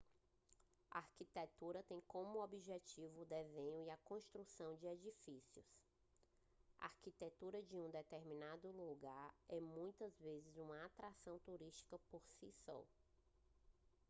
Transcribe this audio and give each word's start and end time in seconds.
a 0.89 0.97
arquitetura 0.97 1.83
tem 1.83 2.01
como 2.07 2.41
objeto 2.43 2.99
o 3.17 3.25
desenho 3.29 3.87
e 3.93 3.97
construção 4.03 4.75
de 4.77 4.87
edifícios 4.87 5.63
a 6.79 6.85
arquitetura 6.85 7.61
de 7.61 7.77
um 7.77 7.87
determinado 7.91 8.67
lugar 8.71 9.31
é 9.47 9.59
muitas 9.59 10.17
vezes 10.17 10.57
uma 10.57 10.83
atração 10.87 11.37
turística 11.37 11.99
por 12.09 12.23
si 12.25 12.51
só 12.65 12.83